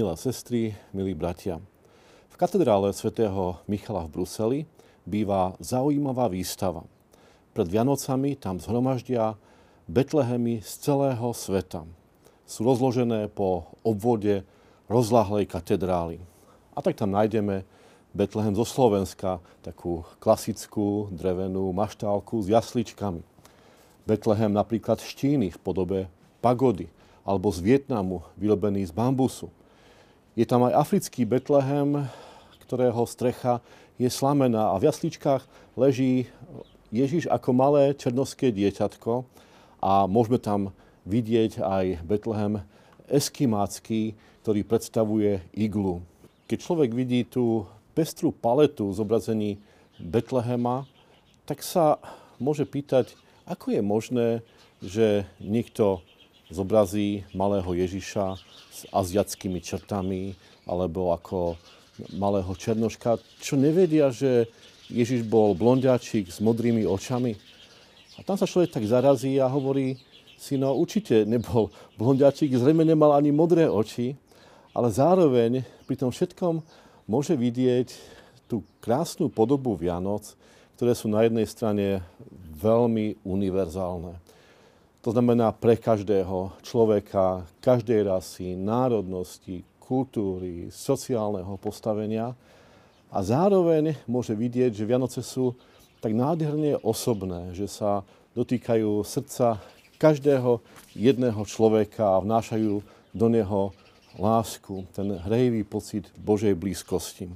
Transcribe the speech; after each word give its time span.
milé 0.00 0.16
sestry, 0.16 0.72
milí 0.96 1.12
bratia. 1.12 1.60
V 2.32 2.34
katedrále 2.40 2.88
svätého 2.96 3.60
Michala 3.68 4.08
v 4.08 4.12
Bruseli 4.16 4.58
býva 5.04 5.52
zaujímavá 5.60 6.24
výstava. 6.32 6.88
Pred 7.52 7.68
Vianocami 7.68 8.32
tam 8.32 8.56
zhromaždia 8.56 9.36
Betlehemy 9.84 10.64
z 10.64 10.88
celého 10.88 11.36
sveta. 11.36 11.84
Sú 12.48 12.64
rozložené 12.64 13.28
po 13.28 13.76
obvode 13.84 14.40
rozlahlej 14.88 15.44
katedrály. 15.44 16.16
A 16.72 16.80
tak 16.80 16.96
tam 16.96 17.12
nájdeme 17.12 17.68
Betlehem 18.16 18.56
zo 18.56 18.64
Slovenska, 18.64 19.44
takú 19.60 20.08
klasickú 20.16 21.12
drevenú 21.12 21.76
maštálku 21.76 22.40
s 22.40 22.48
jasličkami. 22.48 23.20
Betlehem 24.08 24.56
napríklad 24.56 24.96
z 24.96 25.12
Číny 25.12 25.52
v 25.52 25.60
podobe 25.60 26.08
pagody, 26.40 26.88
alebo 27.20 27.52
z 27.52 27.60
Vietnamu, 27.60 28.24
vyrobený 28.40 28.88
z 28.88 28.96
bambusu. 28.96 29.52
Je 30.40 30.48
tam 30.48 30.64
aj 30.64 30.72
africký 30.72 31.28
Betlehem, 31.28 32.08
ktorého 32.64 33.04
strecha 33.04 33.60
je 34.00 34.08
slamená 34.08 34.72
a 34.72 34.80
v 34.80 34.88
jasličkách 34.88 35.44
leží 35.76 36.32
Ježiš 36.88 37.28
ako 37.28 37.52
malé 37.52 37.92
černovské 37.92 38.48
dieťatko 38.48 39.28
a 39.84 40.08
môžeme 40.08 40.40
tam 40.40 40.72
vidieť 41.04 41.60
aj 41.60 41.84
Betlehem 42.08 42.64
eskimácky, 43.12 44.16
ktorý 44.40 44.64
predstavuje 44.64 45.44
iglu. 45.52 46.00
Keď 46.48 46.56
človek 46.56 46.96
vidí 46.96 47.20
tú 47.28 47.68
pestrú 47.92 48.32
paletu 48.32 48.96
zobrazení 48.96 49.60
Betlehema, 50.00 50.88
tak 51.44 51.60
sa 51.60 52.00
môže 52.40 52.64
pýtať, 52.64 53.12
ako 53.44 53.76
je 53.76 53.82
možné, 53.84 54.28
že 54.80 55.28
niekto 55.36 56.00
zobrazí 56.50 57.24
malého 57.32 57.70
Ježiša 57.72 58.26
s 58.70 58.80
aziatskými 58.90 59.62
črtami 59.62 60.34
alebo 60.66 61.14
ako 61.14 61.54
malého 62.16 62.52
černoška, 62.54 63.18
čo 63.38 63.54
nevedia, 63.56 64.10
že 64.10 64.50
Ježiš 64.90 65.22
bol 65.22 65.54
blondiačik 65.54 66.28
s 66.28 66.42
modrými 66.42 66.82
očami. 66.86 67.38
A 68.18 68.26
tam 68.26 68.34
sa 68.34 68.50
človek 68.50 68.74
tak 68.74 68.84
zarazí 68.84 69.38
a 69.38 69.46
hovorí 69.46 69.96
si, 70.40 70.56
no 70.56 70.74
určite 70.74 71.28
nebol 71.28 71.70
blondiačik, 72.00 72.56
zrejme 72.56 72.82
nemal 72.82 73.14
ani 73.14 73.30
modré 73.30 73.68
oči, 73.68 74.16
ale 74.74 74.88
zároveň 74.90 75.62
pri 75.86 75.96
tom 75.98 76.10
všetkom 76.10 76.64
môže 77.06 77.34
vidieť 77.36 77.92
tú 78.50 78.66
krásnu 78.82 79.30
podobu 79.30 79.78
Vianoc, 79.78 80.34
ktoré 80.74 80.96
sú 80.96 81.12
na 81.12 81.22
jednej 81.22 81.46
strane 81.46 82.00
veľmi 82.56 83.20
univerzálne. 83.22 84.16
To 85.00 85.16
znamená 85.16 85.48
pre 85.56 85.80
každého 85.80 86.60
človeka, 86.60 87.48
každej 87.64 88.04
rasy, 88.04 88.52
národnosti, 88.52 89.64
kultúry, 89.80 90.68
sociálneho 90.68 91.56
postavenia. 91.56 92.36
A 93.08 93.18
zároveň 93.24 93.96
môže 94.04 94.36
vidieť, 94.36 94.76
že 94.76 94.84
Vianoce 94.84 95.24
sú 95.24 95.56
tak 96.04 96.12
nádherne 96.12 96.76
osobné, 96.84 97.56
že 97.56 97.64
sa 97.64 98.04
dotýkajú 98.36 99.00
srdca 99.00 99.58
každého 99.96 100.60
jedného 100.92 101.42
človeka 101.48 102.20
a 102.20 102.22
vnášajú 102.22 102.84
do 103.16 103.26
neho 103.32 103.72
lásku, 104.20 104.84
ten 104.92 105.16
hrejivý 105.16 105.64
pocit 105.64 106.12
Božej 106.20 106.52
blízkosti. 106.52 107.32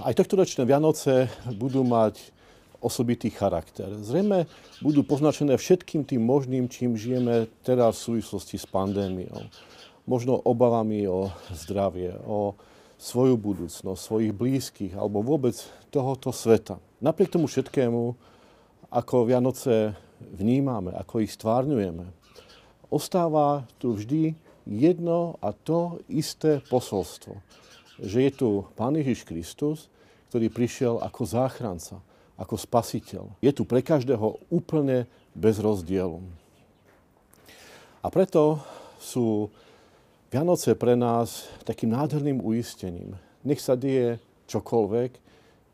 Aj 0.00 0.12
tohtoročné 0.12 0.64
Vianoce 0.64 1.28
budú 1.56 1.84
mať 1.84 2.35
osobitý 2.80 3.32
charakter. 3.32 3.88
Zrejme 4.00 4.46
budú 4.80 5.02
poznačené 5.02 5.56
všetkým 5.56 6.04
tým 6.04 6.22
možným, 6.22 6.68
čím 6.70 6.94
žijeme 6.94 7.50
teraz 7.66 8.00
v 8.00 8.20
súvislosti 8.20 8.56
s 8.60 8.66
pandémiou. 8.68 9.48
Možno 10.06 10.38
obavami 10.38 11.08
o 11.10 11.34
zdravie, 11.50 12.14
o 12.24 12.54
svoju 12.96 13.36
budúcnosť, 13.36 14.00
svojich 14.00 14.32
blízkych 14.32 14.92
alebo 14.96 15.20
vôbec 15.20 15.58
tohoto 15.92 16.30
sveta. 16.30 16.80
Napriek 17.02 17.34
tomu 17.34 17.50
všetkému, 17.50 18.16
ako 18.88 19.28
Vianoce 19.28 19.92
vnímame, 20.20 20.94
ako 20.94 21.20
ich 21.20 21.34
stvárňujeme, 21.34 22.08
ostáva 22.88 23.66
tu 23.76 23.98
vždy 23.98 24.32
jedno 24.64 25.36
a 25.42 25.52
to 25.52 26.00
isté 26.08 26.62
posolstvo 26.70 27.36
že 28.00 28.28
je 28.28 28.32
tu 28.32 28.48
Pán 28.76 28.96
Ježiš 28.96 29.24
Kristus, 29.24 29.88
ktorý 30.28 30.52
prišiel 30.52 30.94
ako 31.00 31.22
záchranca, 31.24 31.96
ako 32.36 32.60
spasiteľ. 32.60 33.32
Je 33.40 33.52
tu 33.52 33.64
pre 33.64 33.80
každého 33.80 34.40
úplne 34.52 35.08
bez 35.32 35.56
rozdielu. 35.60 36.20
A 38.04 38.06
preto 38.12 38.60
sú 39.00 39.50
Vianoce 40.30 40.76
pre 40.76 40.94
nás 40.94 41.48
takým 41.64 41.96
nádherným 41.96 42.44
uistením. 42.44 43.16
Nech 43.40 43.62
sa 43.62 43.74
deje 43.74 44.20
čokoľvek, 44.52 45.16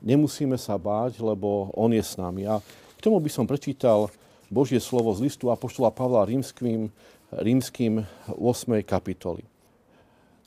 nemusíme 0.04 0.56
sa 0.56 0.78
báť, 0.78 1.18
lebo 1.20 1.72
On 1.74 1.90
je 1.90 2.02
s 2.02 2.14
nami. 2.16 2.46
A 2.46 2.62
k 2.96 3.00
tomu 3.00 3.18
by 3.18 3.30
som 3.32 3.48
prečítal 3.48 4.12
Božie 4.52 4.78
slovo 4.78 5.10
z 5.16 5.24
listu 5.24 5.48
Apoštola 5.48 5.90
Pavla 5.90 6.28
rímským, 6.28 6.92
rímským 7.32 8.04
8. 8.28 8.84
kapitoly. 8.84 9.42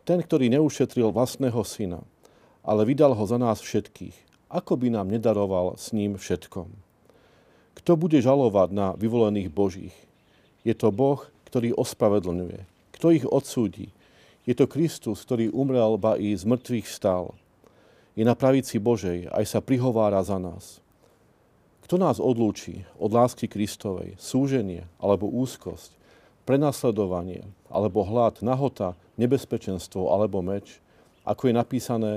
Ten, 0.06 0.22
ktorý 0.22 0.54
neušetril 0.54 1.10
vlastného 1.10 1.58
syna, 1.66 2.06
ale 2.62 2.86
vydal 2.86 3.18
ho 3.18 3.26
za 3.26 3.42
nás 3.42 3.58
všetkých, 3.58 4.25
ako 4.56 4.80
by 4.80 4.88
nám 4.96 5.12
nedaroval 5.12 5.76
s 5.76 5.92
ním 5.92 6.16
všetkom. 6.16 6.72
Kto 7.76 7.92
bude 8.00 8.24
žalovať 8.24 8.70
na 8.72 8.88
vyvolených 8.96 9.52
božích? 9.52 9.96
Je 10.64 10.72
to 10.72 10.96
Boh, 10.96 11.20
ktorý 11.52 11.76
ospravedlňuje. 11.76 12.64
Kto 12.96 13.12
ich 13.12 13.28
odsúdi? 13.28 13.92
Je 14.48 14.56
to 14.56 14.72
Kristus, 14.72 15.28
ktorý 15.28 15.52
umrel, 15.52 16.00
ba 16.00 16.16
i 16.16 16.32
z 16.32 16.48
mŕtvych 16.48 16.88
stál. 16.88 17.36
Je 18.16 18.24
na 18.24 18.32
pravici 18.32 18.80
Božej, 18.80 19.28
aj 19.28 19.44
sa 19.44 19.60
prihovára 19.60 20.24
za 20.24 20.40
nás. 20.40 20.80
Kto 21.84 22.00
nás 22.00 22.18
odlúči 22.18 22.88
od 22.96 23.12
lásky 23.12 23.52
Kristovej, 23.52 24.16
súženie 24.18 24.88
alebo 24.98 25.28
úzkosť, 25.28 25.94
prenasledovanie 26.48 27.44
alebo 27.68 28.08
hlad, 28.08 28.40
nahota, 28.40 28.96
nebezpečenstvo 29.20 30.10
alebo 30.10 30.40
meč, 30.40 30.80
ako 31.28 31.52
je 31.52 31.54
napísané, 31.54 32.14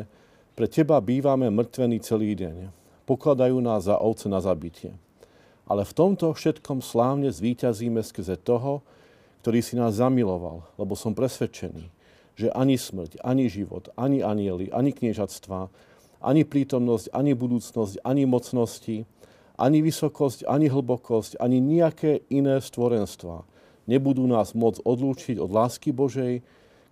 pre 0.58 0.66
teba 0.66 0.98
bývame 0.98 1.54
mŕtvení 1.54 2.02
celý 2.02 2.34
deň. 2.34 2.74
Pokladajú 3.06 3.62
nás 3.62 3.86
za 3.86 3.94
ovce 3.94 4.26
na 4.26 4.42
zabitie. 4.42 4.91
Ale 5.70 5.86
v 5.86 5.94
tomto 5.94 6.34
všetkom 6.34 6.82
slávne 6.82 7.30
zvíťazíme 7.30 8.02
skrze 8.02 8.34
toho, 8.42 8.82
ktorý 9.46 9.62
si 9.62 9.78
nás 9.78 10.02
zamiloval, 10.02 10.66
lebo 10.74 10.98
som 10.98 11.14
presvedčený, 11.14 11.86
že 12.34 12.50
ani 12.58 12.74
smrť, 12.74 13.22
ani 13.22 13.46
život, 13.46 13.94
ani 13.94 14.19
anieli, 14.19 14.66
ani 14.74 14.91
kniežatstva, 14.91 15.70
ani 16.26 16.42
prítomnosť, 16.42 17.14
ani 17.14 17.38
budúcnosť, 17.38 18.02
ani 18.02 18.26
mocnosti, 18.26 19.06
ani 19.54 19.78
vysokosť, 19.78 20.42
ani 20.50 20.66
hlbokosť, 20.66 21.38
ani 21.38 21.62
nejaké 21.62 22.26
iné 22.34 22.58
stvorenstva 22.58 23.46
nebudú 23.86 24.26
nás 24.26 24.58
môcť 24.58 24.82
odlúčiť 24.82 25.36
od 25.38 25.54
lásky 25.54 25.94
Božej, 25.94 26.42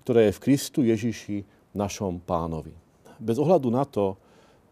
ktoré 0.07 0.31
je 0.31 0.37
v 0.39 0.43
Kristu 0.47 0.87
Ježiši, 0.87 1.43
našom 1.75 2.23
pánovi. 2.23 2.86
Bez 3.17 3.37
ohľadu 3.41 3.73
na 3.73 3.89
to, 3.89 4.21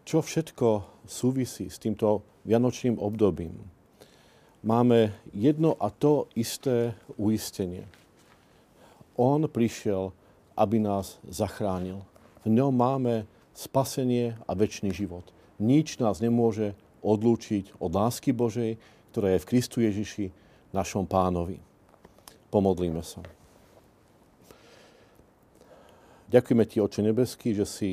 čo 0.05 0.21
všetko 0.21 1.01
súvisí 1.09 1.69
s 1.69 1.81
týmto 1.81 2.21
vianočným 2.45 3.01
obdobím, 3.01 3.57
máme 4.61 5.13
jedno 5.33 5.73
a 5.81 5.89
to 5.89 6.29
isté 6.37 6.93
uistenie. 7.17 7.89
On 9.17 9.41
prišiel, 9.49 10.13
aby 10.53 10.77
nás 10.77 11.17
zachránil. 11.25 12.05
V 12.45 12.53
ňom 12.53 12.73
máme 12.75 13.25
spasenie 13.55 14.37
a 14.45 14.51
väčší 14.53 14.91
život. 14.91 15.25
Nič 15.57 15.97
nás 15.97 16.19
nemôže 16.19 16.75
odlúčiť 17.01 17.79
od 17.79 17.91
lásky 17.95 18.35
Božej, 18.35 18.75
ktorá 19.15 19.33
je 19.33 19.41
v 19.41 19.49
Kristu 19.49 19.79
Ježiši, 19.79 20.29
našom 20.75 21.07
pánovi. 21.07 21.63
Pomodlíme 22.51 22.99
sa. 22.99 23.23
Ďakujeme 26.27 26.63
Ti, 26.67 26.77
Oče 26.83 27.01
nebeský, 27.05 27.55
že 27.55 27.63
si 27.63 27.89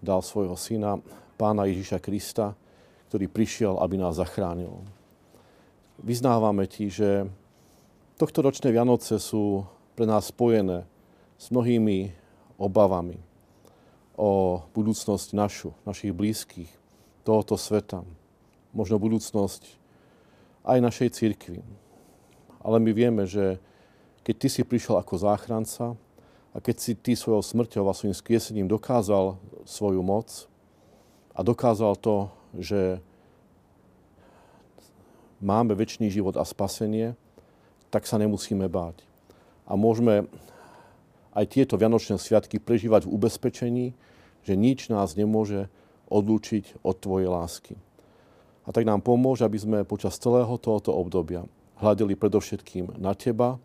dal 0.00 0.24
svojho 0.24 0.56
syna, 0.56 0.98
pána 1.36 1.68
Ježiša 1.68 2.00
Krista, 2.00 2.56
ktorý 3.08 3.28
prišiel, 3.28 3.80
aby 3.80 4.00
nás 4.00 4.20
zachránil. 4.20 4.80
Vyznávame 6.00 6.64
Ti, 6.64 6.88
že 6.88 7.10
tohto 8.16 8.40
ročné 8.40 8.72
Vianoce 8.72 9.20
sú 9.20 9.64
pre 9.96 10.08
nás 10.08 10.32
spojené 10.32 10.88
s 11.36 11.52
mnohými 11.52 12.12
obavami 12.60 13.20
o 14.20 14.60
budúcnosť 14.76 15.32
našu, 15.32 15.72
našich 15.88 16.12
blízkych, 16.12 16.68
tohoto 17.24 17.56
sveta, 17.56 18.04
možno 18.76 19.00
budúcnosť 19.00 19.64
aj 20.64 20.78
našej 20.84 21.08
církvy. 21.16 21.60
Ale 22.60 22.76
my 22.76 22.90
vieme, 22.92 23.24
že 23.24 23.56
keď 24.20 24.34
Ty 24.36 24.48
si 24.52 24.62
prišiel 24.68 25.00
ako 25.00 25.14
záchranca, 25.16 25.96
a 26.50 26.58
keď 26.58 26.76
si 26.82 26.92
ty 26.98 27.14
svojou 27.14 27.42
smrťou 27.42 27.86
a 27.86 27.94
svojim 27.94 28.16
skriesením 28.16 28.66
dokázal 28.66 29.38
svoju 29.62 30.02
moc 30.02 30.50
a 31.34 31.46
dokázal 31.46 31.94
to, 31.94 32.30
že 32.58 32.98
máme 35.38 35.78
väčší 35.78 36.10
život 36.10 36.34
a 36.34 36.42
spasenie, 36.42 37.14
tak 37.90 38.06
sa 38.06 38.18
nemusíme 38.18 38.66
báť. 38.66 39.02
A 39.66 39.78
môžeme 39.78 40.26
aj 41.30 41.46
tieto 41.46 41.78
Vianočné 41.78 42.18
sviatky 42.18 42.58
prežívať 42.58 43.06
v 43.06 43.12
ubezpečení, 43.14 43.86
že 44.42 44.58
nič 44.58 44.90
nás 44.90 45.14
nemôže 45.14 45.70
odlúčiť 46.10 46.82
od 46.82 46.98
Tvojej 46.98 47.30
lásky. 47.30 47.74
A 48.66 48.74
tak 48.74 48.82
nám 48.82 49.02
pomôže, 49.02 49.46
aby 49.46 49.58
sme 49.58 49.86
počas 49.86 50.18
celého 50.18 50.50
tohoto 50.58 50.90
obdobia 50.90 51.46
hľadeli 51.78 52.18
predovšetkým 52.18 52.98
na 52.98 53.14
Teba 53.14 53.62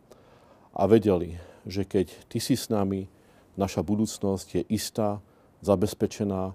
a 0.71 0.83
vedeli, 0.85 1.35
že 1.65 1.83
keď 1.83 2.13
Ty 2.29 2.39
si 2.39 2.55
s 2.55 2.69
nami, 2.69 3.09
naša 3.57 3.81
budúcnosť 3.81 4.47
je 4.55 4.63
istá, 4.71 5.19
zabezpečená 5.65 6.53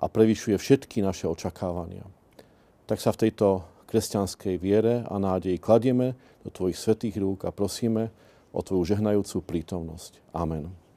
a 0.00 0.04
prevyšuje 0.08 0.56
všetky 0.56 1.00
naše 1.00 1.28
očakávania. 1.28 2.04
Tak 2.84 3.00
sa 3.00 3.12
v 3.16 3.28
tejto 3.28 3.64
kresťanskej 3.88 4.54
viere 4.60 5.02
a 5.08 5.14
nádeji 5.18 5.58
kladieme 5.58 6.14
do 6.46 6.50
Tvojich 6.52 6.78
svetých 6.78 7.18
rúk 7.18 7.48
a 7.48 7.54
prosíme 7.54 8.14
o 8.50 8.60
Tvoju 8.62 8.94
žehnajúcu 8.96 9.42
prítomnosť. 9.42 10.20
Amen. 10.34 10.89